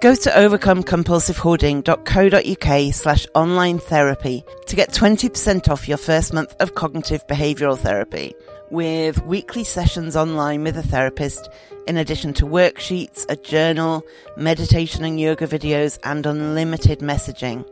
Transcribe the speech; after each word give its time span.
Go 0.00 0.14
to 0.14 0.30
overcomecompulsivehoarding.co.uk 0.30 2.94
slash 2.94 3.26
online 3.34 3.80
therapy 3.80 4.44
to 4.66 4.76
get 4.76 4.92
20% 4.92 5.68
off 5.68 5.88
your 5.88 5.98
first 5.98 6.32
month 6.32 6.54
of 6.60 6.76
cognitive 6.76 7.26
behavioural 7.26 7.76
therapy 7.76 8.32
with 8.70 9.20
weekly 9.24 9.64
sessions 9.64 10.14
online 10.14 10.62
with 10.62 10.76
a 10.76 10.84
therapist 10.84 11.50
in 11.88 11.96
addition 11.96 12.32
to 12.34 12.44
worksheets, 12.44 13.26
a 13.28 13.34
journal, 13.34 14.04
meditation 14.36 15.02
and 15.02 15.18
yoga 15.18 15.48
videos 15.48 15.98
and 16.04 16.26
unlimited 16.26 17.00
messaging. 17.00 17.68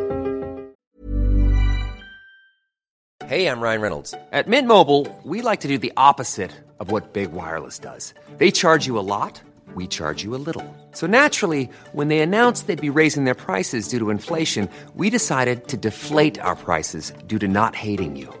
Hey, 3.27 3.45
I'm 3.47 3.61
Ryan 3.61 3.81
Reynolds. 3.81 4.15
At 4.31 4.47
Mint 4.47 4.67
Mobile, 4.67 5.05
we 5.23 5.43
like 5.43 5.59
to 5.61 5.67
do 5.67 5.77
the 5.77 5.93
opposite 5.95 6.51
of 6.79 6.89
what 6.89 7.13
Big 7.13 7.31
Wireless 7.31 7.77
does. 7.79 8.15
They 8.37 8.49
charge 8.51 8.87
you 8.87 8.97
a 8.97 9.05
lot, 9.05 9.39
we 9.75 9.85
charge 9.87 10.23
you 10.23 10.35
a 10.35 10.41
little. 10.47 10.65
So 10.91 11.05
naturally, 11.05 11.69
when 11.93 12.07
they 12.07 12.19
announced 12.19 12.65
they'd 12.65 12.81
be 12.81 12.89
raising 12.89 13.25
their 13.25 13.35
prices 13.35 13.89
due 13.89 13.99
to 13.99 14.09
inflation, 14.09 14.67
we 14.95 15.11
decided 15.11 15.67
to 15.67 15.77
deflate 15.77 16.39
our 16.39 16.55
prices 16.55 17.13
due 17.27 17.37
to 17.39 17.47
not 17.47 17.75
hating 17.75 18.15
you. 18.15 18.40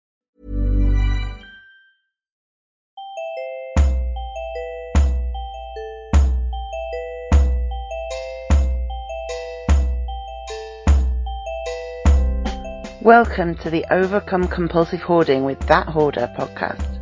Welcome 13.01 13.55
to 13.63 13.69
the 13.71 13.83
Overcome 13.89 14.47
Compulsive 14.47 15.01
Hoarding 15.01 15.43
with 15.43 15.59
That 15.61 15.87
Hoarder 15.87 16.31
podcast. 16.37 16.99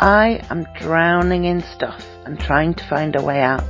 I 0.00 0.40
am 0.50 0.66
drowning 0.80 1.44
in 1.44 1.62
stuff 1.62 2.04
and 2.24 2.40
trying 2.40 2.74
to 2.74 2.84
find 2.88 3.14
a 3.14 3.22
way 3.22 3.40
out. 3.40 3.62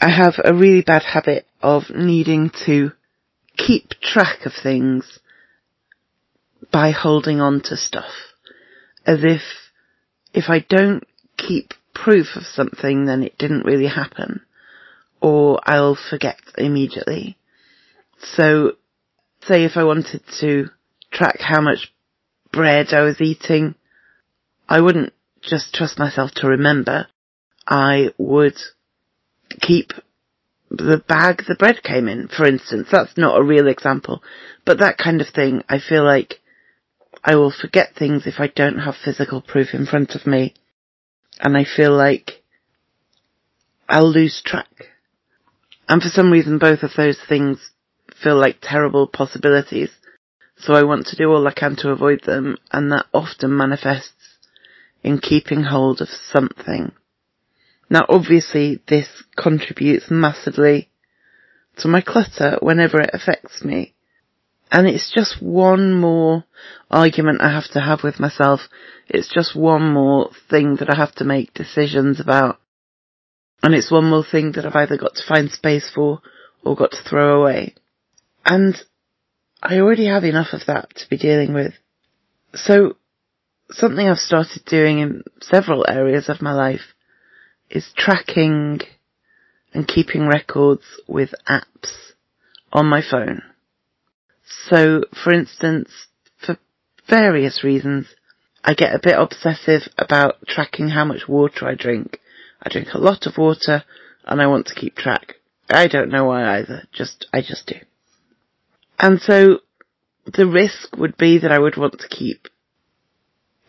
I 0.00 0.10
have 0.10 0.34
a 0.42 0.54
really 0.54 0.82
bad 0.82 1.02
habit 1.02 1.46
of 1.62 1.90
needing 1.90 2.50
to 2.66 2.92
keep 3.56 3.90
track 4.00 4.46
of 4.46 4.52
things 4.62 5.18
by 6.70 6.90
holding 6.90 7.40
on 7.40 7.60
to 7.62 7.76
stuff. 7.76 8.12
As 9.06 9.20
if, 9.22 9.42
if 10.34 10.44
I 10.48 10.64
don't 10.68 11.04
keep 11.36 11.72
proof 12.04 12.36
of 12.36 12.44
something, 12.44 13.06
then 13.06 13.22
it 13.22 13.38
didn't 13.38 13.64
really 13.64 13.86
happen. 13.86 14.40
Or 15.20 15.60
I'll 15.64 15.98
forget 16.10 16.38
immediately. 16.56 17.36
So, 18.20 18.72
say 19.46 19.64
if 19.64 19.76
I 19.76 19.84
wanted 19.84 20.22
to 20.40 20.68
track 21.10 21.40
how 21.40 21.60
much 21.60 21.92
bread 22.52 22.92
I 22.92 23.02
was 23.02 23.20
eating, 23.20 23.74
I 24.68 24.80
wouldn't 24.80 25.12
just 25.42 25.74
trust 25.74 25.98
myself 25.98 26.30
to 26.36 26.48
remember. 26.48 27.06
I 27.66 28.10
would 28.18 28.56
keep 29.60 29.92
the 30.70 31.02
bag 31.08 31.42
the 31.48 31.54
bread 31.54 31.82
came 31.82 32.08
in, 32.08 32.28
for 32.28 32.46
instance. 32.46 32.88
That's 32.90 33.16
not 33.16 33.38
a 33.38 33.44
real 33.44 33.68
example, 33.68 34.22
but 34.64 34.78
that 34.78 34.98
kind 34.98 35.20
of 35.20 35.28
thing, 35.28 35.64
I 35.68 35.78
feel 35.78 36.04
like 36.04 36.40
I 37.24 37.36
will 37.36 37.52
forget 37.52 37.94
things 37.94 38.26
if 38.26 38.34
I 38.38 38.48
don't 38.48 38.78
have 38.78 38.94
physical 38.96 39.40
proof 39.40 39.68
in 39.72 39.86
front 39.86 40.14
of 40.14 40.26
me 40.26 40.54
and 41.40 41.56
I 41.56 41.64
feel 41.64 41.96
like 41.96 42.42
I'll 43.88 44.10
lose 44.10 44.42
track. 44.44 44.90
And 45.88 46.02
for 46.02 46.08
some 46.08 46.30
reason 46.30 46.58
both 46.58 46.82
of 46.82 46.92
those 46.96 47.18
things 47.28 47.70
feel 48.22 48.36
like 48.36 48.58
terrible 48.60 49.06
possibilities. 49.06 49.90
So 50.56 50.74
I 50.74 50.82
want 50.82 51.06
to 51.06 51.16
do 51.16 51.30
all 51.30 51.46
I 51.46 51.52
can 51.52 51.76
to 51.76 51.90
avoid 51.90 52.24
them 52.24 52.58
and 52.72 52.90
that 52.92 53.06
often 53.14 53.56
manifests 53.56 54.38
in 55.02 55.18
keeping 55.18 55.62
hold 55.62 56.00
of 56.00 56.08
something. 56.08 56.92
Now 57.88 58.04
obviously 58.08 58.82
this 58.88 59.08
contributes 59.36 60.10
massively 60.10 60.90
to 61.78 61.88
my 61.88 62.00
clutter 62.00 62.58
whenever 62.60 63.00
it 63.00 63.10
affects 63.12 63.64
me. 63.64 63.94
And 64.70 64.86
it's 64.86 65.10
just 65.12 65.42
one 65.42 65.94
more 65.94 66.44
argument 66.90 67.40
I 67.40 67.50
have 67.52 67.70
to 67.72 67.80
have 67.80 68.02
with 68.02 68.20
myself. 68.20 68.60
It's 69.08 69.32
just 69.32 69.56
one 69.56 69.92
more 69.92 70.30
thing 70.50 70.76
that 70.76 70.90
I 70.90 70.96
have 70.96 71.14
to 71.16 71.24
make 71.24 71.54
decisions 71.54 72.20
about. 72.20 72.58
And 73.62 73.74
it's 73.74 73.90
one 73.90 74.08
more 74.08 74.24
thing 74.24 74.52
that 74.52 74.66
I've 74.66 74.76
either 74.76 74.98
got 74.98 75.14
to 75.14 75.26
find 75.26 75.50
space 75.50 75.90
for 75.92 76.20
or 76.62 76.76
got 76.76 76.92
to 76.92 77.02
throw 77.08 77.40
away. 77.40 77.74
And 78.44 78.76
I 79.62 79.78
already 79.78 80.06
have 80.06 80.24
enough 80.24 80.52
of 80.52 80.66
that 80.66 80.90
to 80.96 81.08
be 81.08 81.16
dealing 81.16 81.54
with. 81.54 81.74
So 82.54 82.96
something 83.70 84.06
I've 84.06 84.18
started 84.18 84.64
doing 84.64 85.00
in 85.00 85.22
several 85.40 85.84
areas 85.88 86.28
of 86.28 86.42
my 86.42 86.52
life 86.52 86.94
is 87.70 87.90
tracking 87.96 88.80
and 89.74 89.86
keeping 89.86 90.26
records 90.26 90.84
with 91.06 91.34
apps 91.48 92.12
on 92.72 92.86
my 92.86 93.02
phone. 93.02 93.42
So, 94.48 95.04
for 95.12 95.32
instance, 95.32 95.90
for 96.38 96.58
various 97.06 97.62
reasons, 97.62 98.06
I 98.64 98.74
get 98.74 98.94
a 98.94 99.00
bit 99.02 99.14
obsessive 99.18 99.88
about 99.98 100.46
tracking 100.46 100.88
how 100.88 101.04
much 101.04 101.28
water 101.28 101.66
I 101.66 101.74
drink. 101.74 102.18
I 102.62 102.70
drink 102.70 102.88
a 102.92 102.98
lot 102.98 103.26
of 103.26 103.36
water 103.36 103.84
and 104.24 104.40
I 104.40 104.46
want 104.46 104.66
to 104.66 104.74
keep 104.74 104.96
track. 104.96 105.34
I 105.70 105.86
don't 105.86 106.10
know 106.10 106.24
why 106.24 106.58
either, 106.58 106.84
just, 106.92 107.26
I 107.32 107.42
just 107.42 107.66
do. 107.66 107.76
And 108.98 109.20
so, 109.20 109.60
the 110.24 110.46
risk 110.46 110.96
would 110.96 111.16
be 111.16 111.38
that 111.38 111.52
I 111.52 111.58
would 111.58 111.76
want 111.76 111.98
to 112.00 112.08
keep 112.08 112.48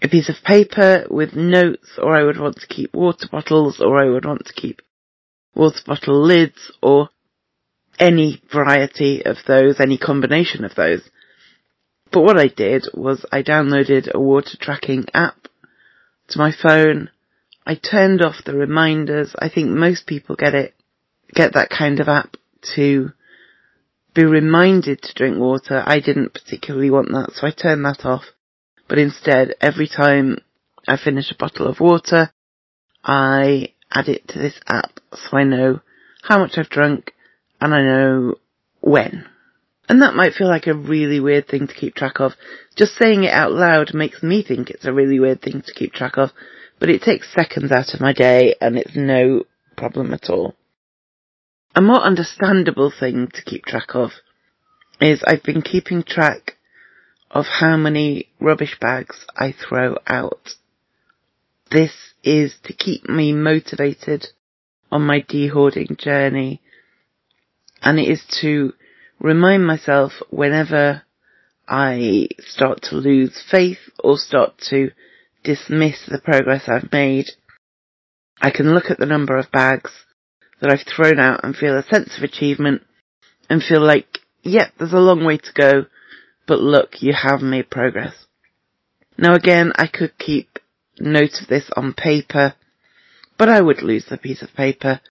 a 0.02 0.08
piece 0.08 0.30
of 0.30 0.44
paper 0.46 1.06
with 1.10 1.36
notes, 1.36 2.00
or 2.02 2.16
I 2.16 2.24
would 2.24 2.40
want 2.40 2.58
to 2.58 2.68
keep 2.68 2.94
water 2.94 3.28
bottles, 3.30 3.82
or 3.82 3.98
I 3.98 4.10
would 4.10 4.26
want 4.26 4.46
to 4.46 4.54
keep 4.54 4.82
water 5.54 5.82
bottle 5.86 6.26
lids, 6.26 6.72
or 6.82 7.10
any 8.00 8.42
variety 8.52 9.26
of 9.26 9.38
those, 9.46 9.80
any 9.80 9.98
combination 9.98 10.64
of 10.64 10.76
those. 10.76 11.02
But 12.12 12.22
what 12.22 12.40
I 12.40 12.48
did 12.48 12.88
was 12.94 13.26
I 13.32 13.44
downloaded 13.44 14.12
a 14.12 14.20
water 14.20 14.58
tracking 14.60 15.06
app 15.14 15.48
to 16.30 16.40
my 16.40 16.52
phone. 16.52 17.10
I 17.66 17.76
turned 17.76 18.22
off 18.22 18.44
the 18.46 18.56
reminders. 18.56 19.36
I 19.38 19.50
think 19.50 19.70
most 19.70 20.08
people 20.08 20.36
get 20.36 20.56
it, 20.56 20.74
get 21.34 21.54
that 21.54 21.70
kind 21.70 22.00
of 22.00 22.08
app 22.08 22.38
to 22.76 23.10
be 24.16 24.26
reminded 24.26 25.02
to 25.04 25.14
drink 25.14 25.38
water. 25.38 25.84
I 25.86 26.00
didn't 26.00 26.34
particularly 26.34 26.90
want 26.90 27.10
that, 27.10 27.34
so 27.34 27.46
I 27.46 27.52
turned 27.52 27.86
that 27.86 28.06
off. 28.06 28.26
but 28.88 28.98
instead 28.98 29.54
every 29.62 29.88
time 29.88 30.40
I 30.88 30.98
finish 30.98 31.32
a 31.32 31.38
bottle 31.38 31.68
of 31.68 31.80
water, 31.80 32.32
I 33.04 33.74
add 33.92 34.10
it 34.10 34.28
to 34.30 34.40
this 34.40 34.60
app 34.68 35.00
so 35.14 35.38
I 35.38 35.44
know 35.44 35.82
how 36.24 36.40
much 36.40 36.58
I've 36.58 36.70
drunk 36.70 37.14
and 37.62 37.74
I 37.74 37.82
know 37.82 38.36
when. 38.82 39.26
And 39.88 40.04
that 40.04 40.16
might 40.16 40.34
feel 40.34 40.48
like 40.48 40.68
a 40.68 40.74
really 40.74 41.20
weird 41.20 41.48
thing 41.48 41.68
to 41.68 41.74
keep 41.74 41.96
track 41.96 42.20
of. 42.20 42.34
Just 42.76 42.96
saying 42.96 43.24
it 43.24 43.34
out 43.34 43.52
loud 43.52 43.94
makes 43.94 44.22
me 44.22 44.44
think 44.44 44.70
it's 44.70 44.86
a 44.86 44.94
really 44.94 45.20
weird 45.20 45.42
thing 45.42 45.64
to 45.66 45.74
keep 45.74 45.94
track 45.94 46.18
of, 46.18 46.30
but 46.80 46.90
it 46.90 47.02
takes 47.02 47.34
seconds 47.34 47.72
out 47.72 47.94
of 47.94 48.00
my 48.00 48.14
day 48.14 48.56
and 48.62 48.78
it's 48.78 48.96
no 48.96 49.46
problem 49.76 50.14
at 50.14 50.30
all. 50.30 50.56
A 51.76 51.82
more 51.82 52.02
understandable 52.02 52.92
thing 52.98 53.30
to 53.34 53.44
keep 53.44 53.66
track 53.66 53.96
of 53.96 54.12
is 55.02 55.24
I've 55.26 55.44
been 55.44 55.62
keeping 55.62 56.04
track 56.04 56.58
of 57.32 57.46
how 57.46 57.78
many 57.78 58.30
rubbish 58.40 58.78
bags 58.80 59.26
I 59.36 59.54
throw 59.54 59.98
out. 60.08 60.56
This 61.72 61.94
is 62.24 62.56
to 62.64 62.74
keep 62.74 63.08
me 63.08 63.34
motivated 63.34 64.28
on 64.92 65.04
my 65.04 65.22
de-hoarding 65.22 65.96
journey 66.00 66.62
and 67.82 68.00
it 68.00 68.10
is 68.10 68.24
to 68.42 68.74
remind 69.20 69.66
myself 69.66 70.14
whenever 70.30 71.04
I 71.68 72.30
start 72.40 72.82
to 72.84 72.96
lose 72.96 73.44
faith 73.50 73.80
or 74.04 74.18
start 74.18 74.58
to 74.70 74.92
dismiss 75.44 76.06
the 76.08 76.20
progress 76.20 76.68
I've 76.68 76.92
made, 76.92 77.28
I 78.42 78.52
can 78.52 78.74
look 78.74 78.90
at 78.90 78.98
the 78.98 79.06
number 79.06 79.38
of 79.38 79.52
bags 79.52 79.92
that 80.62 80.72
I've 80.72 80.86
thrown 80.86 81.20
out 81.20 81.42
and 81.44 81.56
feel 81.56 81.78
a 81.78 81.84
sense 81.84 82.18
of 82.18 82.24
achievement 82.24 82.84
and 83.50 83.62
feel 83.64 83.82
like, 83.82 84.20
yep, 84.44 84.74
there's 84.78 84.94
a 84.94 84.98
long 84.98 85.26
way 85.26 85.38
to 85.38 85.54
go, 85.54 85.86
but 86.48 86.60
look, 86.60 87.02
you 87.02 87.14
have 87.14 87.42
made 87.42 87.70
progress. 87.70 88.14
Now 89.18 89.36
again, 89.36 89.74
I 89.76 89.88
could 89.88 90.18
keep 90.18 90.60
note 91.00 91.42
of 91.42 91.48
this 91.48 91.70
on 91.76 91.94
paper, 91.94 92.56
but 93.38 93.50
I 93.50 93.62
would 93.62 93.82
lose 93.82 94.06
the 94.10 94.18
piece 94.18 94.42
of 94.42 94.54
paper. 94.54 95.02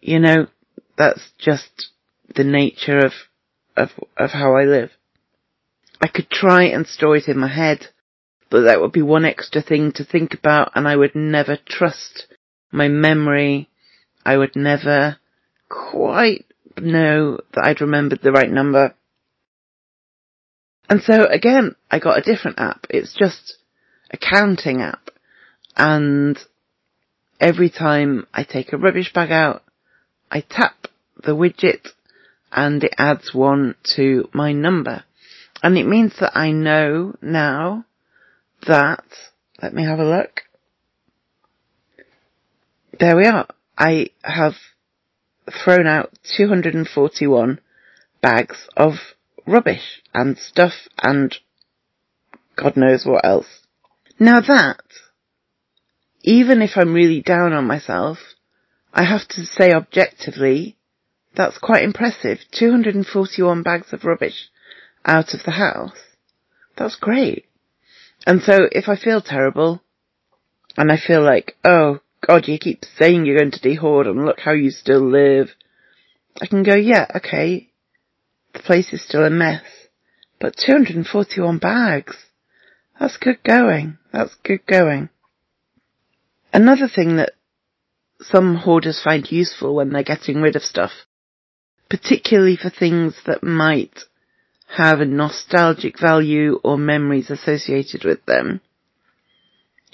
You 0.00 0.20
know, 0.20 0.46
that's 0.96 1.30
just 1.38 1.90
the 2.34 2.44
nature 2.44 2.98
of, 2.98 3.12
of, 3.76 3.90
of 4.16 4.30
how 4.30 4.56
I 4.56 4.64
live. 4.64 4.90
I 6.00 6.08
could 6.08 6.30
try 6.30 6.64
and 6.64 6.86
store 6.86 7.16
it 7.16 7.28
in 7.28 7.38
my 7.38 7.48
head, 7.48 7.88
but 8.50 8.62
that 8.62 8.80
would 8.80 8.92
be 8.92 9.02
one 9.02 9.24
extra 9.24 9.60
thing 9.62 9.92
to 9.92 10.04
think 10.04 10.34
about 10.34 10.72
and 10.74 10.88
I 10.88 10.96
would 10.96 11.14
never 11.14 11.58
trust 11.66 12.26
my 12.72 12.88
memory 12.88 13.70
I 14.24 14.36
would 14.36 14.54
never 14.54 15.16
quite 15.68 16.46
know 16.78 17.40
that 17.52 17.64
I'd 17.64 17.80
remembered 17.80 18.20
the 18.22 18.32
right 18.32 18.50
number. 18.50 18.94
And 20.88 21.02
so 21.02 21.26
again, 21.26 21.74
I 21.90 21.98
got 21.98 22.18
a 22.18 22.22
different 22.22 22.58
app. 22.58 22.86
It's 22.90 23.14
just 23.14 23.56
a 24.10 24.16
counting 24.16 24.82
app. 24.82 25.10
And 25.76 26.38
every 27.40 27.70
time 27.70 28.26
I 28.34 28.44
take 28.44 28.72
a 28.72 28.78
rubbish 28.78 29.12
bag 29.12 29.30
out, 29.30 29.62
I 30.30 30.40
tap 30.40 30.86
the 31.16 31.36
widget 31.36 31.88
and 32.52 32.82
it 32.84 32.94
adds 32.98 33.34
one 33.34 33.74
to 33.96 34.28
my 34.32 34.52
number. 34.52 35.04
And 35.62 35.76
it 35.76 35.86
means 35.86 36.14
that 36.20 36.36
I 36.36 36.52
know 36.52 37.14
now 37.20 37.84
that, 38.66 39.04
let 39.62 39.74
me 39.74 39.84
have 39.84 39.98
a 39.98 40.04
look. 40.04 40.42
There 42.98 43.16
we 43.16 43.26
are. 43.26 43.46
I 43.76 44.10
have 44.22 44.54
thrown 45.64 45.86
out 45.86 46.12
241 46.36 47.60
bags 48.20 48.68
of 48.76 48.94
rubbish 49.46 50.02
and 50.12 50.38
stuff 50.38 50.72
and 51.02 51.34
God 52.56 52.76
knows 52.76 53.04
what 53.06 53.24
else. 53.24 53.46
Now 54.18 54.40
that, 54.40 54.82
even 56.22 56.60
if 56.60 56.72
I'm 56.76 56.92
really 56.92 57.22
down 57.22 57.52
on 57.52 57.66
myself, 57.66 58.18
I 58.92 59.04
have 59.04 59.26
to 59.28 59.46
say 59.46 59.72
objectively, 59.72 60.76
that's 61.34 61.58
quite 61.58 61.84
impressive. 61.84 62.38
241 62.52 63.62
bags 63.62 63.92
of 63.92 64.04
rubbish 64.04 64.48
out 65.04 65.34
of 65.34 65.42
the 65.44 65.52
house. 65.52 65.96
That's 66.76 66.96
great. 66.96 67.46
And 68.26 68.42
so 68.42 68.68
if 68.70 68.88
I 68.88 68.96
feel 68.96 69.20
terrible, 69.20 69.82
and 70.76 70.90
I 70.90 70.96
feel 70.98 71.22
like, 71.22 71.56
oh 71.64 72.00
God, 72.26 72.48
you 72.48 72.58
keep 72.58 72.84
saying 72.96 73.24
you're 73.24 73.38
going 73.38 73.50
to 73.52 73.60
dehoard 73.60 74.06
and 74.06 74.24
look 74.24 74.40
how 74.40 74.52
you 74.52 74.70
still 74.70 75.00
live. 75.00 75.50
I 76.40 76.46
can 76.46 76.62
go, 76.62 76.74
yeah, 76.74 77.06
okay, 77.16 77.70
the 78.52 78.60
place 78.60 78.92
is 78.92 79.04
still 79.04 79.24
a 79.24 79.30
mess, 79.30 79.62
but 80.38 80.56
241 80.56 81.58
bags. 81.58 82.16
That's 82.98 83.16
good 83.16 83.42
going. 83.42 83.98
That's 84.12 84.34
good 84.44 84.66
going. 84.66 85.08
Another 86.52 86.88
thing 86.88 87.16
that 87.16 87.32
some 88.20 88.56
hoarders 88.56 89.00
find 89.02 89.30
useful 89.30 89.74
when 89.74 89.90
they're 89.90 90.02
getting 90.02 90.42
rid 90.42 90.56
of 90.56 90.62
stuff, 90.62 90.90
particularly 91.90 92.56
for 92.56 92.70
things 92.70 93.20
that 93.26 93.42
might 93.42 93.98
have 94.76 95.00
a 95.00 95.04
nostalgic 95.04 95.98
value 96.00 96.58
or 96.62 96.78
memories 96.78 97.28
associated 97.28 98.04
with 98.04 98.24
them, 98.24 98.60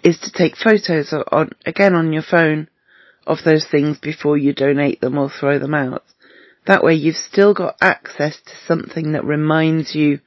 is 0.05 0.19
to 0.21 0.31
take 0.31 0.57
photos 0.57 1.13
on, 1.33 1.51
again 1.65 1.95
on 1.95 2.13
your 2.13 2.23
phone 2.23 2.69
of 3.27 3.39
those 3.45 3.67
things 3.67 3.99
before 3.99 4.37
you 4.37 4.53
donate 4.53 5.01
them 5.01 5.19
or 5.19 5.31
throw 5.31 5.59
them 5.59 5.75
out. 5.75 6.05
That 6.67 6.85
way 6.85 6.95
you've 6.95 7.17
still 7.17 7.55
got 7.55 7.77
access 7.81 8.39
to 8.45 8.53
something 8.67 9.13
that 9.13 9.25
reminds 9.25 9.95
you 9.95 10.21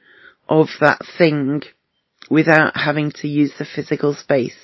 of 0.48 0.68
that 0.80 1.00
thing 1.16 1.62
without 2.28 2.76
having 2.76 3.12
to 3.12 3.28
use 3.28 3.52
the 3.58 3.64
physical 3.64 4.14
space 4.14 4.56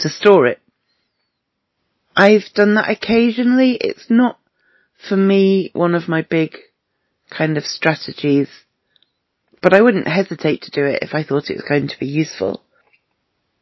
to 0.00 0.08
store 0.08 0.46
it. 0.46 0.60
I've 2.16 2.52
done 2.54 2.74
that 2.74 2.90
occasionally. 2.90 3.78
It's 3.80 4.10
not 4.10 4.38
for 5.08 5.16
me 5.16 5.70
one 5.72 5.94
of 5.94 6.08
my 6.08 6.22
big 6.22 6.56
kind 7.30 7.56
of 7.56 7.64
strategies, 7.64 8.48
but 9.62 9.74
I 9.74 9.80
wouldn't 9.80 10.08
hesitate 10.08 10.62
to 10.62 10.70
do 10.70 10.84
it 10.84 11.02
if 11.02 11.14
I 11.14 11.22
thought 11.22 11.50
it 11.50 11.56
was 11.56 11.66
going 11.68 11.88
to 11.88 11.98
be 11.98 12.06
useful. 12.06 12.62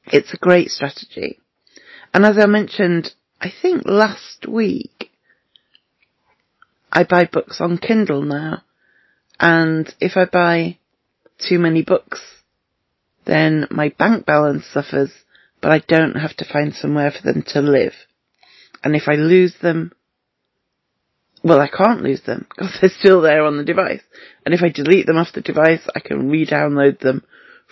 It's 0.06 0.32
a 0.32 0.38
great 0.38 0.70
strategy. 0.70 1.38
And 2.14 2.24
as 2.24 2.38
I 2.38 2.46
mentioned, 2.46 3.12
I 3.40 3.52
think 3.62 3.82
last 3.84 4.46
week, 4.48 5.10
I 6.90 7.04
buy 7.04 7.26
books 7.26 7.60
on 7.60 7.78
Kindle 7.78 8.22
now. 8.22 8.62
And 9.38 9.92
if 10.00 10.16
I 10.16 10.24
buy 10.24 10.78
too 11.38 11.58
many 11.58 11.82
books, 11.82 12.20
then 13.26 13.66
my 13.70 13.90
bank 13.90 14.26
balance 14.26 14.64
suffers, 14.66 15.12
but 15.60 15.70
I 15.70 15.80
don't 15.80 16.14
have 16.14 16.34
to 16.36 16.50
find 16.50 16.74
somewhere 16.74 17.10
for 17.12 17.22
them 17.22 17.44
to 17.48 17.60
live. 17.60 17.92
And 18.82 18.96
if 18.96 19.06
I 19.06 19.14
lose 19.14 19.54
them, 19.60 19.92
well, 21.48 21.60
I 21.60 21.68
can't 21.68 22.02
lose 22.02 22.22
them 22.22 22.46
because 22.48 22.76
they're 22.80 22.90
still 22.90 23.20
there 23.20 23.44
on 23.44 23.56
the 23.56 23.64
device. 23.64 24.02
And 24.44 24.54
if 24.54 24.62
I 24.62 24.68
delete 24.68 25.06
them 25.06 25.16
off 25.16 25.32
the 25.34 25.40
device, 25.40 25.82
I 25.94 26.00
can 26.00 26.28
re-download 26.30 27.00
them 27.00 27.24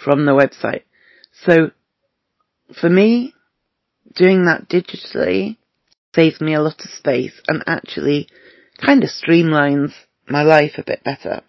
from 0.02 0.25
the 0.25 0.33
website. 0.33 0.83
So 1.45 1.71
for 2.80 2.88
me, 2.88 3.35
doing 4.14 4.47
that 4.47 4.68
digitally 4.68 5.56
saves 6.14 6.40
me 6.40 6.54
a 6.54 6.62
lot 6.62 6.80
of 6.85 6.90
space 6.90 7.40
and 7.47 7.62
actually 7.66 8.28
kind 8.85 9.04
of 9.04 9.11
streamlines 9.11 9.92
my 10.28 10.42
life 10.42 10.73
a 10.76 10.85
bit 10.85 11.04
better. 11.04 11.42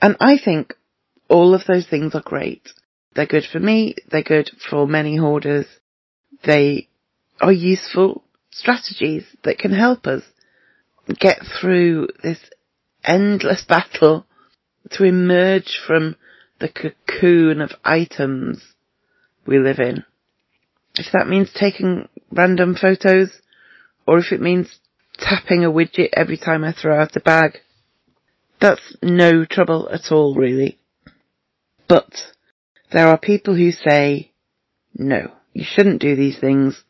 And 0.00 0.16
I 0.20 0.38
think 0.42 0.74
all 1.28 1.54
of 1.54 1.62
those 1.66 1.86
things 1.86 2.14
are 2.14 2.22
great. 2.22 2.68
They're 3.14 3.26
good 3.26 3.44
for 3.50 3.60
me, 3.60 3.96
they're 4.10 4.22
good 4.22 4.50
for 4.70 4.86
many 4.86 5.16
hoarders, 5.16 5.66
they 6.44 6.88
are 7.40 7.52
useful 7.52 8.24
strategies 8.50 9.24
that 9.44 9.58
can 9.58 9.72
help 9.72 10.06
us 10.06 10.22
get 11.08 11.40
through 11.60 12.08
this 12.22 12.38
endless 13.04 13.64
battle 13.64 14.26
to 14.90 15.04
emerge 15.04 15.78
from 15.86 16.16
the 16.60 16.68
cocoon 16.68 17.60
of 17.60 17.72
items 17.84 18.62
we 19.46 19.58
live 19.58 19.78
in. 19.78 20.04
If 20.96 21.06
that 21.12 21.28
means 21.28 21.50
taking 21.52 22.08
random 22.30 22.74
photos, 22.74 23.30
or 24.06 24.18
if 24.18 24.32
it 24.32 24.40
means 24.40 24.78
tapping 25.18 25.64
a 25.64 25.70
widget 25.70 26.10
every 26.12 26.36
time 26.36 26.64
I 26.64 26.72
throw 26.72 27.00
out 27.00 27.16
a 27.16 27.20
bag, 27.20 27.58
that's 28.60 28.96
no 29.02 29.44
trouble 29.44 29.88
at 29.90 30.12
all 30.12 30.34
really. 30.34 30.78
But 31.88 32.12
there 32.92 33.08
are 33.08 33.18
people 33.18 33.56
who 33.56 33.72
say, 33.72 34.32
no, 34.94 35.32
you 35.52 35.64
shouldn't 35.66 36.00
do 36.00 36.14
these 36.14 36.38
things 36.38 36.82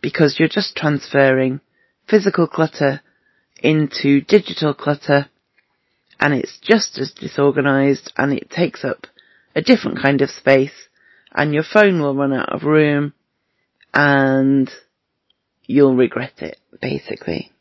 because 0.00 0.36
you're 0.38 0.48
just 0.48 0.76
transferring 0.76 1.60
physical 2.08 2.46
clutter 2.46 3.00
into 3.60 4.20
digital 4.20 4.74
clutter 4.74 5.28
and 6.20 6.34
it's 6.34 6.58
just 6.62 6.98
as 6.98 7.12
disorganized 7.12 8.12
and 8.16 8.32
it 8.32 8.50
takes 8.50 8.84
up 8.84 9.06
a 9.54 9.62
different 9.62 10.00
kind 10.00 10.20
of 10.20 10.30
space 10.30 10.88
and 11.34 11.54
your 11.54 11.62
phone 11.62 12.00
will 12.00 12.14
run 12.14 12.32
out 12.32 12.52
of 12.52 12.62
room 12.64 13.12
and 13.94 14.70
you'll 15.64 15.96
regret 15.96 16.34
it, 16.38 16.58
basically. 16.80 17.52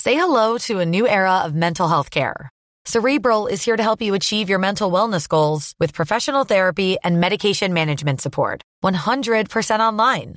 Say 0.00 0.14
hello 0.14 0.58
to 0.58 0.80
a 0.80 0.86
new 0.86 1.06
era 1.06 1.38
of 1.38 1.54
mental 1.54 1.88
health 1.88 2.10
care. 2.10 2.50
Cerebral 2.84 3.46
is 3.46 3.64
here 3.64 3.76
to 3.76 3.82
help 3.82 4.02
you 4.02 4.14
achieve 4.14 4.48
your 4.48 4.58
mental 4.58 4.90
wellness 4.90 5.28
goals 5.28 5.74
with 5.78 5.94
professional 5.94 6.44
therapy 6.44 6.96
and 7.04 7.20
medication 7.20 7.72
management 7.72 8.20
support. 8.20 8.62
100% 8.82 9.78
online. 9.78 10.36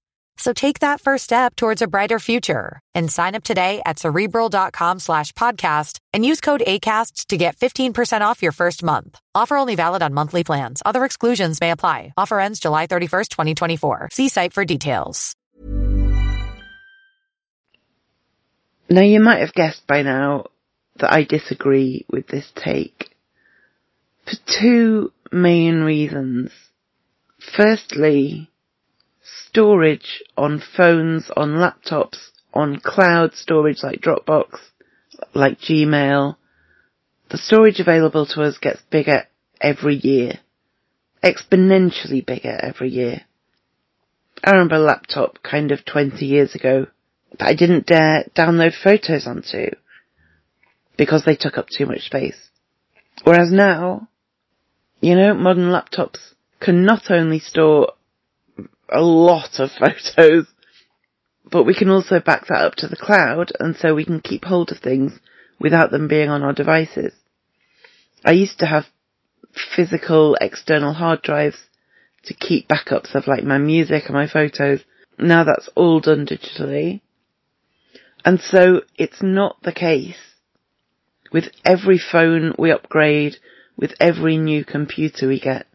So 0.41 0.53
take 0.53 0.79
that 0.79 0.99
first 0.99 1.23
step 1.25 1.55
towards 1.55 1.83
a 1.83 1.87
brighter 1.87 2.17
future 2.17 2.79
and 2.95 3.11
sign 3.11 3.35
up 3.35 3.43
today 3.43 3.79
at 3.85 3.99
cerebral.com 3.99 4.97
slash 4.97 5.33
podcast 5.33 5.99
and 6.13 6.25
use 6.25 6.41
code 6.41 6.63
ACasts 6.65 7.27
to 7.27 7.37
get 7.37 7.57
15% 7.57 8.21
off 8.21 8.41
your 8.41 8.51
first 8.51 8.81
month. 8.81 9.19
Offer 9.35 9.57
only 9.57 9.75
valid 9.75 10.01
on 10.01 10.15
monthly 10.15 10.43
plans. 10.43 10.81
Other 10.83 11.05
exclusions 11.05 11.61
may 11.61 11.69
apply. 11.69 12.13
Offer 12.17 12.39
ends 12.39 12.59
July 12.59 12.87
31st, 12.87 13.29
2024. 13.29 14.09
See 14.11 14.29
site 14.29 14.51
for 14.51 14.65
details. 14.65 15.35
Now 18.89 19.03
you 19.03 19.19
might 19.19 19.41
have 19.41 19.53
guessed 19.53 19.85
by 19.85 20.01
now 20.01 20.47
that 20.99 21.13
I 21.13 21.23
disagree 21.23 22.07
with 22.09 22.27
this 22.27 22.51
take 22.55 23.11
for 24.25 24.33
two 24.59 25.13
main 25.31 25.81
reasons. 25.81 26.49
Firstly, 27.55 28.50
storage 29.51 30.23
on 30.37 30.63
phones, 30.77 31.29
on 31.35 31.49
laptops, 31.49 32.29
on 32.53 32.79
cloud 32.79 33.33
storage 33.33 33.83
like 33.83 33.99
Dropbox, 33.99 34.59
like 35.33 35.59
Gmail, 35.59 36.37
the 37.29 37.37
storage 37.37 37.79
available 37.79 38.25
to 38.27 38.43
us 38.43 38.57
gets 38.57 38.81
bigger 38.89 39.23
every 39.59 39.95
year. 39.95 40.39
Exponentially 41.21 42.25
bigger 42.25 42.57
every 42.61 42.89
year. 42.89 43.21
I 44.43 44.51
remember 44.51 44.75
a 44.75 44.79
laptop 44.79 45.43
kind 45.43 45.71
of 45.71 45.85
20 45.85 46.25
years 46.25 46.55
ago 46.55 46.87
that 47.37 47.47
I 47.47 47.53
didn't 47.53 47.85
dare 47.85 48.25
download 48.35 48.73
photos 48.73 49.27
onto 49.27 49.71
because 50.97 51.23
they 51.25 51.35
took 51.35 51.57
up 51.57 51.67
too 51.67 51.85
much 51.85 52.01
space. 52.01 52.49
Whereas 53.23 53.51
now, 53.51 54.07
you 55.01 55.15
know, 55.15 55.33
modern 55.33 55.69
laptops 55.69 56.19
can 56.59 56.85
not 56.85 57.11
only 57.11 57.39
store 57.39 57.93
a 58.91 59.01
lot 59.01 59.59
of 59.59 59.71
photos, 59.79 60.47
but 61.49 61.63
we 61.63 61.73
can 61.73 61.89
also 61.89 62.19
back 62.19 62.47
that 62.47 62.61
up 62.61 62.75
to 62.75 62.87
the 62.87 62.95
cloud 62.95 63.51
and 63.59 63.75
so 63.75 63.95
we 63.95 64.05
can 64.05 64.21
keep 64.21 64.45
hold 64.45 64.71
of 64.71 64.79
things 64.79 65.19
without 65.59 65.91
them 65.91 66.07
being 66.07 66.29
on 66.29 66.43
our 66.43 66.53
devices. 66.53 67.13
I 68.23 68.31
used 68.31 68.59
to 68.59 68.65
have 68.65 68.85
physical 69.75 70.35
external 70.39 70.93
hard 70.93 71.21
drives 71.21 71.57
to 72.25 72.33
keep 72.33 72.67
backups 72.67 73.15
of 73.15 73.27
like 73.27 73.43
my 73.43 73.57
music 73.57 74.03
and 74.05 74.13
my 74.13 74.27
photos. 74.27 74.81
Now 75.17 75.43
that's 75.43 75.69
all 75.75 75.99
done 75.99 76.25
digitally. 76.25 77.01
And 78.23 78.39
so 78.39 78.81
it's 78.97 79.21
not 79.21 79.57
the 79.63 79.71
case 79.71 80.17
with 81.31 81.45
every 81.65 81.97
phone 81.97 82.53
we 82.57 82.71
upgrade, 82.71 83.37
with 83.77 83.93
every 83.99 84.37
new 84.37 84.63
computer 84.63 85.27
we 85.27 85.39
get. 85.39 85.65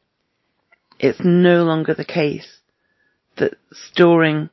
It's 0.99 1.21
no 1.23 1.65
longer 1.65 1.95
the 1.95 2.05
case 2.05 2.61
that 3.37 3.57
storing 3.73 4.51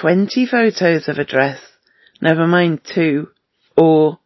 20 0.00 0.46
photos 0.46 1.08
of 1.08 1.18
a 1.18 1.24
dress, 1.24 1.60
never 2.20 2.46
mind 2.46 2.80
two, 2.84 3.28
or 3.76 4.18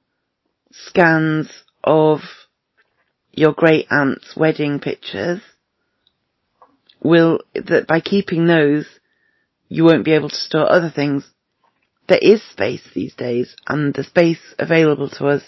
scans 0.70 1.48
of 1.84 2.20
your 3.32 3.52
great 3.52 3.86
aunt's 3.90 4.36
wedding 4.36 4.80
pictures 4.80 5.40
will, 7.02 7.40
that 7.54 7.86
by 7.86 8.00
keeping 8.00 8.46
those, 8.46 8.86
you 9.68 9.84
won't 9.84 10.04
be 10.04 10.12
able 10.14 10.28
to 10.28 10.34
store 10.34 10.70
other 10.70 10.90
things. 10.90 11.24
There 12.08 12.18
is 12.20 12.42
space 12.42 12.82
these 12.94 13.14
days, 13.14 13.54
and 13.66 13.94
the 13.94 14.04
space 14.04 14.54
available 14.58 15.10
to 15.10 15.28
us 15.28 15.42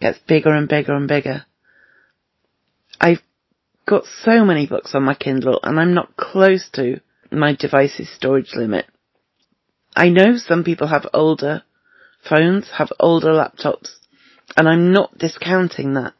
gets 0.00 0.18
bigger 0.26 0.52
and 0.52 0.68
bigger 0.68 0.94
and 0.94 1.08
bigger. 1.08 1.44
I've 3.00 3.22
got 3.86 4.04
so 4.22 4.44
many 4.44 4.66
books 4.66 4.94
on 4.94 5.04
my 5.04 5.14
Kindle, 5.14 5.60
and 5.62 5.78
I'm 5.78 5.94
not 5.94 6.16
close 6.16 6.68
to 6.74 7.00
my 7.30 7.54
device's 7.54 8.08
storage 8.10 8.54
limit. 8.54 8.86
I 9.94 10.08
know 10.08 10.36
some 10.36 10.64
people 10.64 10.88
have 10.88 11.06
older 11.12 11.62
phones, 12.28 12.70
have 12.70 12.92
older 12.98 13.32
laptops, 13.32 13.96
and 14.56 14.68
I'm 14.68 14.92
not 14.92 15.18
discounting 15.18 15.94
that. 15.94 16.14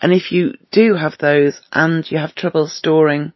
And 0.00 0.12
if 0.12 0.32
you 0.32 0.54
do 0.70 0.94
have 0.94 1.16
those 1.18 1.60
and 1.72 2.08
you 2.10 2.18
have 2.18 2.34
trouble 2.34 2.68
storing 2.68 3.32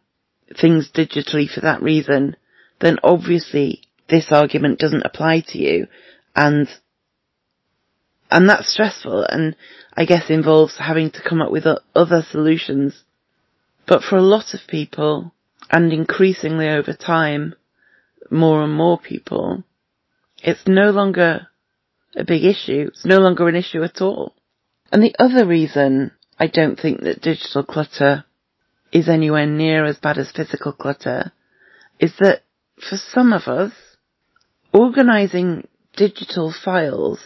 things 0.59 0.91
digitally 0.93 1.49
for 1.49 1.61
that 1.61 1.81
reason, 1.81 2.35
then 2.79 2.97
obviously 3.03 3.81
this 4.09 4.31
argument 4.31 4.79
doesn't 4.79 5.05
apply 5.05 5.41
to 5.47 5.57
you 5.57 5.87
and 6.35 6.67
and 8.31 8.49
that's 8.49 8.71
stressful 8.71 9.23
and 9.23 9.55
I 9.93 10.05
guess 10.05 10.29
involves 10.29 10.77
having 10.77 11.11
to 11.11 11.21
come 11.27 11.41
up 11.41 11.51
with 11.51 11.65
other 11.95 12.21
solutions. 12.21 13.03
But 13.87 14.03
for 14.03 14.17
a 14.17 14.21
lot 14.21 14.53
of 14.53 14.61
people, 14.67 15.33
and 15.69 15.93
increasingly 15.93 16.67
over 16.67 16.93
time, 16.93 17.55
more 18.31 18.63
and 18.63 18.73
more 18.73 18.99
people, 18.99 19.63
it's 20.43 20.67
no 20.67 20.91
longer 20.91 21.47
a 22.15 22.23
big 22.23 22.43
issue. 22.43 22.87
It's 22.87 23.05
no 23.05 23.19
longer 23.19 23.47
an 23.47 23.55
issue 23.55 23.83
at 23.83 24.01
all. 24.01 24.35
And 24.91 25.03
the 25.03 25.15
other 25.19 25.45
reason 25.45 26.11
I 26.39 26.47
don't 26.47 26.79
think 26.79 27.01
that 27.01 27.21
digital 27.21 27.63
clutter 27.63 28.25
is 28.91 29.07
anywhere 29.07 29.45
near 29.45 29.85
as 29.85 29.97
bad 29.97 30.17
as 30.17 30.31
physical 30.31 30.73
clutter 30.73 31.31
is 31.99 32.13
that 32.19 32.43
for 32.77 32.97
some 32.97 33.33
of 33.33 33.43
us, 33.43 33.73
organizing 34.73 35.67
digital 35.95 36.53
files 36.53 37.19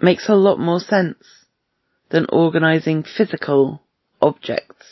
makes 0.00 0.28
a 0.28 0.34
lot 0.34 0.58
more 0.58 0.80
sense 0.80 1.24
than 2.10 2.26
organizing 2.30 3.04
physical 3.04 3.80
objects. 4.20 4.86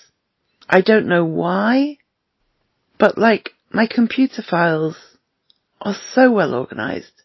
I 0.69 0.81
don't 0.81 1.07
know 1.07 1.25
why, 1.25 1.99
but 3.01 3.19
like 3.19 3.55
my 3.73 3.89
computer 3.89 4.43
files 4.43 4.97
are 5.81 5.97
so 6.15 6.31
well 6.31 6.55
organized. 6.55 7.23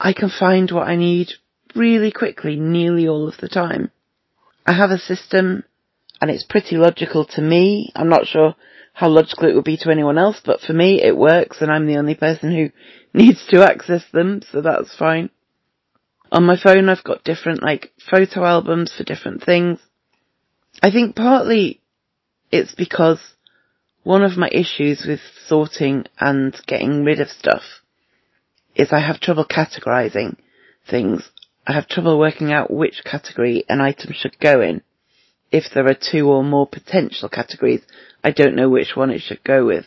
I 0.00 0.14
can 0.14 0.30
find 0.30 0.70
what 0.70 0.88
I 0.88 0.96
need 0.96 1.28
really 1.76 2.10
quickly 2.10 2.56
nearly 2.56 3.06
all 3.06 3.28
of 3.28 3.36
the 3.36 3.48
time. 3.48 3.90
I 4.66 4.72
have 4.72 4.90
a 4.90 4.98
system 4.98 5.64
and 6.20 6.30
it's 6.30 6.44
pretty 6.44 6.76
logical 6.76 7.26
to 7.26 7.42
me. 7.42 7.92
I'm 7.94 8.08
not 8.08 8.26
sure 8.26 8.56
how 8.94 9.08
logical 9.08 9.48
it 9.48 9.54
would 9.54 9.64
be 9.64 9.76
to 9.78 9.90
anyone 9.90 10.18
else, 10.18 10.40
but 10.44 10.60
for 10.60 10.72
me 10.72 11.02
it 11.02 11.16
works 11.16 11.60
and 11.60 11.70
I'm 11.70 11.86
the 11.86 11.98
only 11.98 12.14
person 12.14 12.50
who 12.50 12.70
needs 13.18 13.46
to 13.48 13.62
access 13.62 14.04
them, 14.12 14.40
so 14.50 14.62
that's 14.62 14.96
fine. 14.96 15.28
On 16.30 16.44
my 16.44 16.56
phone 16.56 16.88
I've 16.88 17.04
got 17.04 17.22
different 17.22 17.62
like 17.62 17.92
photo 18.10 18.44
albums 18.44 18.94
for 18.96 19.04
different 19.04 19.44
things. 19.44 19.78
I 20.82 20.90
think 20.90 21.14
partly 21.14 21.82
it's 22.50 22.74
because 22.74 23.20
one 24.02 24.22
of 24.22 24.36
my 24.36 24.48
issues 24.50 25.04
with 25.06 25.20
sorting 25.46 26.04
and 26.18 26.60
getting 26.66 27.04
rid 27.04 27.20
of 27.20 27.28
stuff 27.28 27.62
is 28.74 28.92
I 28.92 29.00
have 29.00 29.20
trouble 29.20 29.44
categorizing 29.44 30.36
things. 30.90 31.30
I 31.66 31.74
have 31.74 31.86
trouble 31.86 32.18
working 32.18 32.52
out 32.52 32.70
which 32.70 33.04
category 33.04 33.64
an 33.68 33.80
item 33.80 34.12
should 34.12 34.38
go 34.40 34.60
in. 34.60 34.82
If 35.52 35.64
there 35.72 35.86
are 35.86 35.94
two 35.94 36.28
or 36.28 36.42
more 36.42 36.66
potential 36.66 37.28
categories, 37.28 37.82
I 38.24 38.30
don't 38.30 38.56
know 38.56 38.70
which 38.70 38.96
one 38.96 39.10
it 39.10 39.20
should 39.20 39.44
go 39.44 39.66
with. 39.66 39.84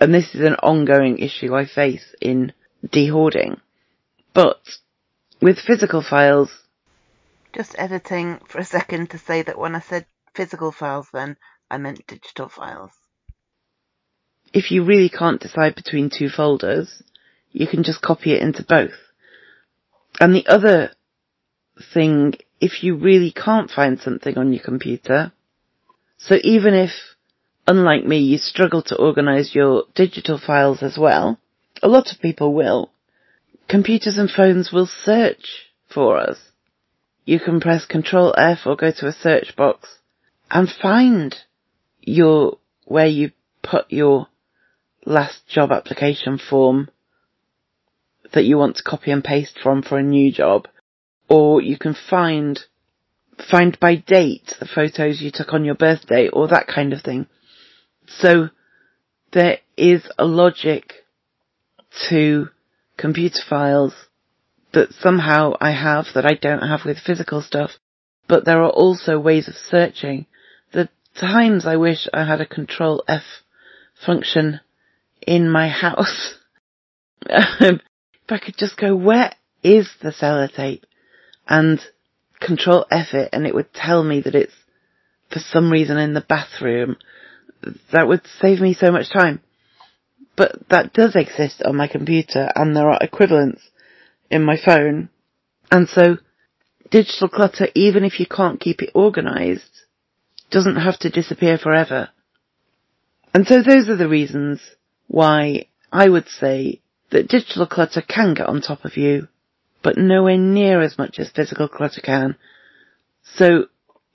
And 0.00 0.12
this 0.12 0.34
is 0.34 0.40
an 0.40 0.56
ongoing 0.56 1.18
issue 1.18 1.54
I 1.54 1.66
face 1.66 2.14
in 2.20 2.52
dehoarding. 2.84 3.60
But 4.34 4.60
with 5.40 5.60
physical 5.60 6.02
files, 6.02 6.50
just 7.54 7.76
editing 7.78 8.40
for 8.48 8.58
a 8.58 8.64
second 8.64 9.10
to 9.10 9.18
say 9.18 9.42
that 9.42 9.56
when 9.56 9.76
I 9.76 9.80
said 9.80 10.06
physical 10.34 10.72
files 10.72 11.06
then, 11.12 11.36
I 11.70 11.78
meant 11.78 12.06
digital 12.06 12.48
files. 12.48 12.92
If 14.52 14.70
you 14.70 14.84
really 14.84 15.08
can't 15.08 15.40
decide 15.40 15.74
between 15.74 16.10
two 16.10 16.28
folders, 16.28 17.02
you 17.52 17.66
can 17.66 17.82
just 17.82 18.02
copy 18.02 18.32
it 18.32 18.42
into 18.42 18.62
both. 18.62 18.92
And 20.20 20.34
the 20.34 20.46
other 20.46 20.92
thing, 21.92 22.34
if 22.60 22.84
you 22.84 22.96
really 22.96 23.32
can't 23.32 23.70
find 23.70 23.98
something 23.98 24.38
on 24.38 24.52
your 24.52 24.62
computer, 24.62 25.32
so 26.18 26.36
even 26.42 26.74
if, 26.74 26.90
unlike 27.66 28.04
me, 28.04 28.18
you 28.18 28.38
struggle 28.38 28.82
to 28.82 28.96
organize 28.96 29.54
your 29.54 29.84
digital 29.94 30.38
files 30.38 30.82
as 30.82 30.96
well, 30.96 31.38
a 31.82 31.88
lot 31.88 32.12
of 32.12 32.20
people 32.20 32.54
will, 32.54 32.90
computers 33.68 34.18
and 34.18 34.30
phones 34.30 34.70
will 34.72 34.86
search 34.86 35.70
for 35.92 36.18
us. 36.18 36.38
You 37.24 37.40
can 37.40 37.60
press 37.60 37.86
Control 37.86 38.34
F 38.36 38.60
or 38.66 38.76
go 38.76 38.92
to 38.92 39.08
a 39.08 39.12
search 39.12 39.56
box 39.56 39.98
and 40.50 40.68
find 40.70 41.34
your, 42.06 42.58
where 42.84 43.06
you 43.06 43.32
put 43.62 43.90
your 43.90 44.28
last 45.04 45.46
job 45.48 45.70
application 45.72 46.38
form 46.38 46.88
that 48.32 48.44
you 48.44 48.58
want 48.58 48.76
to 48.76 48.82
copy 48.82 49.10
and 49.10 49.22
paste 49.22 49.58
from 49.62 49.82
for 49.82 49.98
a 49.98 50.02
new 50.02 50.32
job. 50.32 50.68
Or 51.28 51.60
you 51.60 51.78
can 51.78 51.94
find, 51.94 52.60
find 53.50 53.78
by 53.80 53.96
date 53.96 54.54
the 54.58 54.66
photos 54.66 55.20
you 55.20 55.30
took 55.32 55.52
on 55.52 55.64
your 55.64 55.74
birthday 55.74 56.28
or 56.28 56.48
that 56.48 56.66
kind 56.66 56.92
of 56.92 57.02
thing. 57.02 57.26
So 58.06 58.48
there 59.32 59.58
is 59.76 60.02
a 60.18 60.24
logic 60.24 60.92
to 62.08 62.48
computer 62.96 63.40
files 63.48 63.94
that 64.72 64.92
somehow 64.92 65.54
I 65.60 65.70
have 65.70 66.06
that 66.14 66.26
I 66.26 66.34
don't 66.34 66.68
have 66.68 66.84
with 66.84 66.98
physical 66.98 67.40
stuff. 67.40 67.70
But 68.26 68.44
there 68.44 68.62
are 68.62 68.70
also 68.70 69.18
ways 69.18 69.48
of 69.48 69.54
searching. 69.54 70.26
Times 71.18 71.64
I 71.64 71.76
wish 71.76 72.08
I 72.12 72.24
had 72.24 72.40
a 72.40 72.46
control 72.46 73.04
F 73.06 73.22
function 74.04 74.60
in 75.24 75.48
my 75.48 75.68
house. 75.68 76.34
if 77.26 77.80
I 78.28 78.38
could 78.38 78.56
just 78.56 78.76
go, 78.76 78.96
where 78.96 79.32
is 79.62 79.88
the 80.02 80.10
sellotape? 80.10 80.82
And 81.48 81.80
control 82.40 82.86
F 82.90 83.14
it 83.14 83.30
and 83.32 83.46
it 83.46 83.54
would 83.54 83.72
tell 83.72 84.02
me 84.02 84.20
that 84.22 84.34
it's 84.34 84.54
for 85.30 85.38
some 85.38 85.70
reason 85.70 85.98
in 85.98 86.14
the 86.14 86.20
bathroom. 86.20 86.96
That 87.92 88.08
would 88.08 88.26
save 88.40 88.60
me 88.60 88.74
so 88.74 88.90
much 88.90 89.10
time. 89.10 89.40
But 90.36 90.68
that 90.68 90.92
does 90.92 91.14
exist 91.14 91.62
on 91.64 91.76
my 91.76 91.86
computer 91.86 92.50
and 92.56 92.74
there 92.74 92.90
are 92.90 92.98
equivalents 93.00 93.62
in 94.30 94.42
my 94.42 94.56
phone. 94.56 95.10
And 95.70 95.88
so 95.88 96.18
digital 96.90 97.28
clutter, 97.28 97.68
even 97.74 98.04
if 98.04 98.18
you 98.18 98.26
can't 98.26 98.60
keep 98.60 98.82
it 98.82 98.90
organized, 98.94 99.83
doesn't 100.50 100.76
have 100.76 100.98
to 101.00 101.10
disappear 101.10 101.58
forever. 101.58 102.10
And 103.32 103.46
so 103.46 103.62
those 103.62 103.88
are 103.88 103.96
the 103.96 104.08
reasons 104.08 104.60
why 105.08 105.66
I 105.92 106.08
would 106.08 106.28
say 106.28 106.80
that 107.10 107.28
digital 107.28 107.66
clutter 107.66 108.02
can 108.02 108.34
get 108.34 108.48
on 108.48 108.60
top 108.60 108.84
of 108.84 108.96
you, 108.96 109.28
but 109.82 109.96
nowhere 109.96 110.38
near 110.38 110.80
as 110.80 110.98
much 110.98 111.18
as 111.18 111.30
physical 111.30 111.68
clutter 111.68 112.00
can. 112.00 112.36
So 113.22 113.66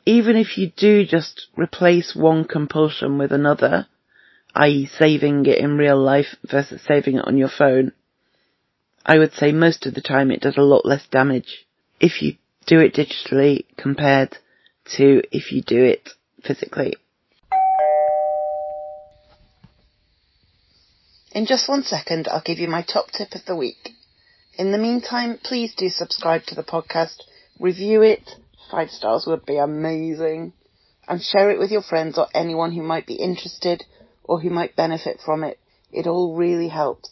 even 0.05 0.37
if 0.37 0.57
you 0.57 0.71
do 0.75 1.05
just 1.05 1.47
replace 1.55 2.15
one 2.15 2.45
compulsion 2.45 3.17
with 3.17 3.31
another, 3.31 3.87
i.e. 4.55 4.89
saving 4.97 5.45
it 5.45 5.59
in 5.59 5.77
real 5.77 6.01
life 6.01 6.35
versus 6.43 6.81
saving 6.87 7.17
it 7.17 7.27
on 7.27 7.37
your 7.37 7.49
phone, 7.49 7.91
I 9.05 9.17
would 9.17 9.33
say 9.33 9.51
most 9.51 9.85
of 9.85 9.93
the 9.93 10.01
time 10.01 10.31
it 10.31 10.41
does 10.41 10.57
a 10.57 10.61
lot 10.61 10.85
less 10.85 11.07
damage 11.07 11.65
if 11.99 12.21
you 12.21 12.35
do 12.65 12.79
it 12.79 12.93
digitally 12.93 13.65
compared 13.77 14.37
to 14.97 15.21
if 15.31 15.51
you 15.51 15.61
do 15.61 15.83
it 15.83 16.09
physically. 16.43 16.95
In 21.31 21.45
just 21.45 21.69
one 21.69 21.83
second, 21.83 22.27
I'll 22.27 22.41
give 22.41 22.57
you 22.59 22.67
my 22.67 22.81
top 22.81 23.11
tip 23.11 23.35
of 23.35 23.45
the 23.45 23.55
week. 23.55 23.91
In 24.57 24.71
the 24.71 24.77
meantime, 24.77 25.39
please 25.43 25.73
do 25.75 25.89
subscribe 25.89 26.43
to 26.47 26.55
the 26.55 26.63
podcast, 26.63 27.21
review 27.59 28.01
it, 28.01 28.31
five 28.71 28.89
stars 28.89 29.25
would 29.27 29.45
be 29.45 29.57
amazing, 29.57 30.53
and 31.07 31.21
share 31.21 31.51
it 31.51 31.59
with 31.59 31.71
your 31.71 31.81
friends 31.81 32.17
or 32.17 32.27
anyone 32.33 32.71
who 32.71 32.81
might 32.81 33.05
be 33.05 33.13
interested 33.15 33.83
or 34.23 34.41
who 34.41 34.49
might 34.49 34.75
benefit 34.75 35.19
from 35.23 35.43
it. 35.43 35.59
It 35.91 36.07
all 36.07 36.35
really 36.35 36.67
helps. 36.67 37.11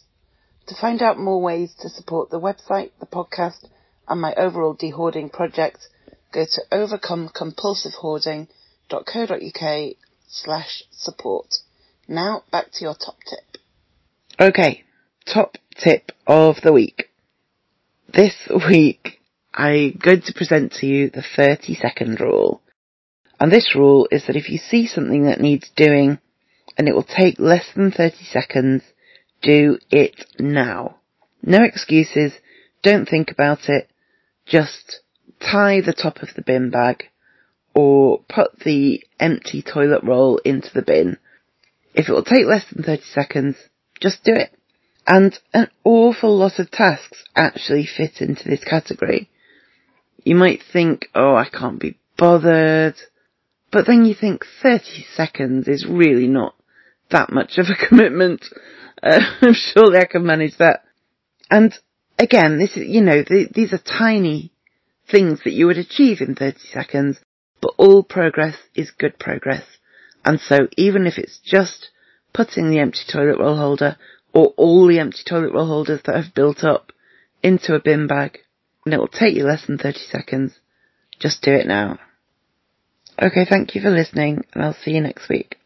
To 0.66 0.74
find 0.74 1.00
out 1.00 1.18
more 1.18 1.40
ways 1.40 1.74
to 1.80 1.88
support 1.88 2.30
the 2.30 2.40
website, 2.40 2.90
the 3.00 3.06
podcast, 3.06 3.66
and 4.08 4.20
my 4.20 4.34
overall 4.34 4.76
dehoarding 4.76 5.32
project, 5.32 5.78
go 6.32 6.44
to 6.44 6.62
overcomecompulsivehoarding.co.uk 8.90 9.96
slash 10.28 10.84
support. 10.90 11.54
Now 12.06 12.42
back 12.50 12.72
to 12.72 12.84
your 12.84 12.94
top 12.94 13.16
tip. 13.28 13.60
Okay, 14.40 14.84
top 15.26 15.56
tip 15.76 16.12
of 16.26 16.56
the 16.62 16.72
week. 16.72 17.10
This 18.12 18.34
week, 18.68 19.20
I'm 19.52 19.98
going 20.02 20.22
to 20.22 20.34
present 20.34 20.72
to 20.74 20.86
you 20.86 21.10
the 21.10 21.24
30 21.36 21.74
second 21.74 22.20
rule. 22.20 22.62
And 23.40 23.52
this 23.52 23.74
rule 23.74 24.08
is 24.10 24.26
that 24.26 24.36
if 24.36 24.48
you 24.48 24.58
see 24.58 24.86
something 24.86 25.24
that 25.24 25.40
needs 25.40 25.70
doing 25.76 26.18
and 26.76 26.88
it 26.88 26.94
will 26.94 27.04
take 27.04 27.38
less 27.38 27.66
than 27.74 27.90
30 27.90 28.24
seconds, 28.24 28.82
do 29.42 29.78
it 29.90 30.24
now. 30.38 30.96
No 31.42 31.62
excuses, 31.62 32.32
don't 32.82 33.08
think 33.08 33.30
about 33.30 33.68
it, 33.68 33.88
just 34.46 35.00
tie 35.40 35.80
the 35.80 35.92
top 35.92 36.22
of 36.22 36.30
the 36.34 36.42
bin 36.42 36.70
bag 36.70 37.04
or 37.74 38.20
put 38.28 38.58
the 38.60 39.02
empty 39.20 39.62
toilet 39.62 40.02
roll 40.02 40.38
into 40.38 40.70
the 40.74 40.82
bin. 40.82 41.18
If 41.94 42.08
it 42.08 42.12
will 42.12 42.24
take 42.24 42.46
less 42.46 42.64
than 42.70 42.82
30 42.82 43.02
seconds, 43.02 43.56
just 44.00 44.24
do 44.24 44.34
it. 44.34 44.52
And 45.06 45.38
an 45.54 45.68
awful 45.84 46.36
lot 46.36 46.58
of 46.58 46.70
tasks 46.70 47.24
actually 47.34 47.86
fit 47.86 48.20
into 48.20 48.48
this 48.48 48.62
category. 48.62 49.30
You 50.22 50.34
might 50.34 50.62
think, 50.72 51.06
oh, 51.14 51.34
I 51.34 51.48
can't 51.48 51.80
be 51.80 51.98
bothered. 52.16 52.96
But 53.70 53.86
then 53.86 54.04
you 54.04 54.14
think 54.14 54.44
30 54.62 55.04
seconds 55.14 55.68
is 55.68 55.86
really 55.88 56.26
not 56.26 56.54
that 57.10 57.30
much 57.32 57.58
of 57.58 57.66
a 57.66 57.86
commitment. 57.88 58.44
Uh, 59.02 59.20
surely 59.52 59.98
I 59.98 60.04
can 60.04 60.26
manage 60.26 60.56
that. 60.58 60.84
And 61.50 61.72
again, 62.18 62.58
this 62.58 62.76
is, 62.76 62.86
you 62.88 63.00
know, 63.00 63.22
th- 63.22 63.50
these 63.52 63.72
are 63.72 63.78
tiny 63.78 64.52
things 65.10 65.40
that 65.44 65.52
you 65.52 65.66
would 65.66 65.78
achieve 65.78 66.20
in 66.20 66.34
30 66.34 66.58
seconds, 66.72 67.18
but 67.60 67.74
all 67.76 68.02
progress 68.02 68.56
is 68.74 68.90
good 68.90 69.18
progress. 69.18 69.64
And 70.24 70.40
so 70.40 70.68
even 70.76 71.06
if 71.06 71.18
it's 71.18 71.38
just 71.38 71.88
putting 72.32 72.70
the 72.70 72.78
empty 72.78 73.00
toilet 73.10 73.38
roll 73.38 73.56
holder 73.56 73.96
or 74.32 74.54
all 74.56 74.86
the 74.86 74.98
empty 74.98 75.22
toilet 75.26 75.52
roll 75.52 75.66
holders 75.66 76.00
that 76.04 76.16
have 76.16 76.34
built 76.34 76.64
up 76.64 76.92
into 77.42 77.74
a 77.74 77.80
bin 77.80 78.06
bag, 78.06 78.38
and 78.84 78.94
it 78.94 78.98
will 78.98 79.08
take 79.08 79.34
you 79.34 79.44
less 79.44 79.66
than 79.66 79.78
30 79.78 79.98
seconds, 79.98 80.60
just 81.18 81.42
do 81.42 81.52
it 81.52 81.66
now. 81.66 81.98
Okay, 83.20 83.44
thank 83.44 83.74
you 83.74 83.80
for 83.80 83.90
listening, 83.90 84.44
and 84.54 84.64
I'll 84.64 84.74
see 84.74 84.92
you 84.92 85.00
next 85.00 85.28
week. 85.28 85.56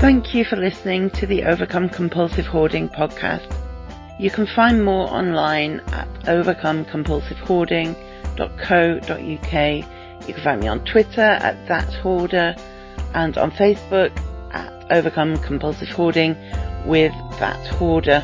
Thank 0.00 0.34
you 0.34 0.44
for 0.44 0.56
listening 0.56 1.10
to 1.10 1.26
the 1.26 1.44
Overcome 1.44 1.88
Compulsive 1.90 2.46
Hoarding 2.46 2.88
podcast. 2.88 3.46
You 4.18 4.30
can 4.30 4.46
find 4.46 4.84
more 4.84 5.08
online 5.08 5.80
at 5.92 6.08
overcomecompulsivehoarding.co.uk. 8.36 10.28
You 10.28 10.34
can 10.34 10.44
find 10.44 10.60
me 10.60 10.68
on 10.68 10.84
Twitter 10.84 11.20
at 11.20 11.56
thathoarder 11.66 12.56
and 13.14 13.38
on 13.38 13.50
Facebook 13.50 14.12
at 14.52 14.92
Overcome 14.92 15.38
Compulsive 15.38 15.88
Hoarding 15.88 16.36
with 16.86 17.12
That 17.38 17.66
Hoarder. 17.74 18.20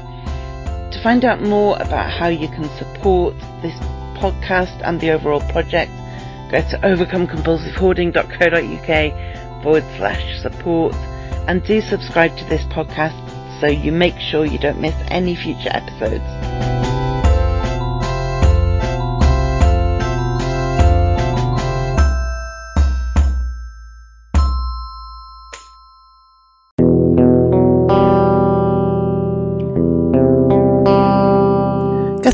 To 0.92 1.00
find 1.02 1.24
out 1.24 1.40
more 1.42 1.76
about 1.80 2.10
how 2.10 2.28
you 2.28 2.48
can 2.48 2.64
support 2.76 3.34
this 3.62 3.74
podcast 4.18 4.80
and 4.84 5.00
the 5.00 5.10
overall 5.10 5.40
project, 5.50 5.90
go 6.50 6.60
to 6.60 6.78
overcomecompulsivehoarding.co.uk 6.82 9.62
forward 9.62 9.84
slash 9.96 10.40
support 10.40 10.94
and 11.48 11.64
do 11.64 11.80
subscribe 11.80 12.36
to 12.36 12.44
this 12.44 12.62
podcast 12.64 13.16
so 13.60 13.66
you 13.66 13.90
make 13.90 14.18
sure 14.18 14.44
you 14.44 14.58
don't 14.58 14.80
miss 14.80 14.94
any 15.08 15.34
future 15.34 15.70
episodes. 15.72 16.67